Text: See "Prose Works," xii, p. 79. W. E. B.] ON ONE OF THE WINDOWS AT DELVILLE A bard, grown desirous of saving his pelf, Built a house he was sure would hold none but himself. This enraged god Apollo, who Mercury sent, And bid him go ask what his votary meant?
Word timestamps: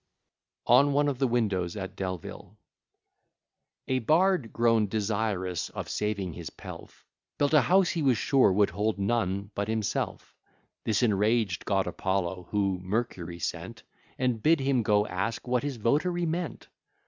See 0.67 0.73
"Prose 0.73 0.85
Works," 0.91 1.19
xii, 1.19 1.27
p. 1.27 1.27
79. 1.29 1.29
W. 1.37 1.37
E. 1.45 1.45
B.] 1.45 1.45
ON 1.45 1.45
ONE 1.45 1.45
OF 1.45 1.47
THE 1.47 1.57
WINDOWS 1.61 1.77
AT 1.77 1.95
DELVILLE 1.95 2.57
A 3.89 3.99
bard, 3.99 4.51
grown 4.53 4.87
desirous 4.87 5.69
of 5.69 5.89
saving 5.89 6.33
his 6.33 6.49
pelf, 6.49 7.05
Built 7.37 7.53
a 7.53 7.61
house 7.61 7.89
he 7.91 8.01
was 8.01 8.17
sure 8.17 8.51
would 8.51 8.71
hold 8.71 8.97
none 8.97 9.51
but 9.53 9.67
himself. 9.67 10.35
This 10.85 11.03
enraged 11.03 11.65
god 11.65 11.85
Apollo, 11.85 12.47
who 12.49 12.79
Mercury 12.81 13.37
sent, 13.37 13.83
And 14.17 14.41
bid 14.41 14.59
him 14.61 14.81
go 14.81 15.05
ask 15.05 15.47
what 15.47 15.61
his 15.61 15.77
votary 15.77 16.25
meant? 16.25 16.69